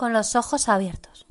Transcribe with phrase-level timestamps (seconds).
[0.00, 1.26] Con los ojos abiertos.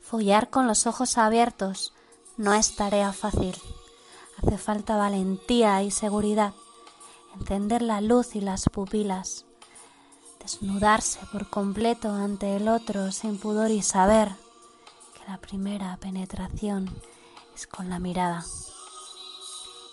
[0.00, 1.94] Follar con los ojos abiertos
[2.36, 3.54] no es tarea fácil.
[4.38, 6.52] Hace falta valentía y seguridad,
[7.38, 9.44] encender la luz y las pupilas,
[10.40, 14.30] desnudarse por completo ante el otro sin pudor y saber
[15.14, 16.90] que la primera penetración
[17.54, 18.44] es con la mirada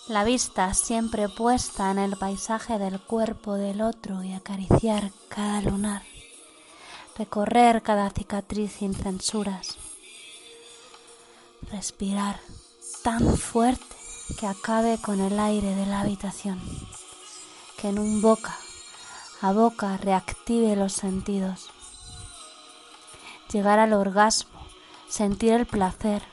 [0.07, 6.03] la vista siempre puesta en el paisaje del cuerpo del otro y acariciar cada lunar,
[7.17, 9.77] recorrer cada cicatriz sin censuras,
[11.71, 12.39] respirar
[13.01, 13.95] tan fuerte
[14.37, 16.61] que acabe con el aire de la habitación,
[17.77, 18.57] que en un boca
[19.41, 21.69] a boca reactive los sentidos,
[23.51, 24.67] llegar al orgasmo,
[25.07, 26.23] sentir el placer,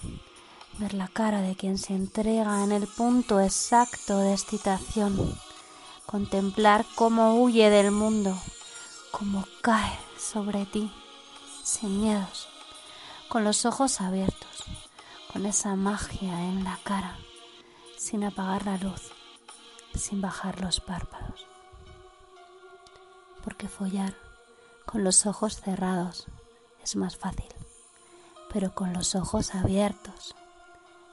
[0.81, 5.39] ver la cara de quien se entrega en el punto exacto de excitación,
[6.07, 8.35] contemplar cómo huye del mundo,
[9.11, 10.91] cómo cae sobre ti,
[11.63, 12.49] sin miedos,
[13.29, 14.65] con los ojos abiertos,
[15.31, 17.19] con esa magia en la cara,
[17.99, 19.13] sin apagar la luz,
[19.95, 21.47] sin bajar los párpados.
[23.45, 24.15] Porque follar
[24.87, 26.27] con los ojos cerrados
[26.83, 27.53] es más fácil,
[28.51, 30.35] pero con los ojos abiertos